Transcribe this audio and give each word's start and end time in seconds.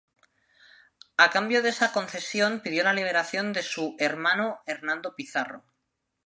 A 1.25 1.27
cambio 1.35 1.61
de 1.61 1.69
esa 1.69 1.91
concesión 1.93 2.59
pidió 2.61 2.83
la 2.83 2.91
liberación 2.95 3.53
de 3.53 3.61
su 3.61 3.95
hermano 3.99 4.59
Hernando 4.65 5.13
Pizarro. 5.15 5.63